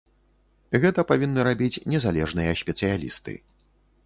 Гэта 0.85 1.05
павінны 1.11 1.45
рабіць 1.49 1.81
незалежныя 1.93 2.57
спецыялісты. 2.63 3.39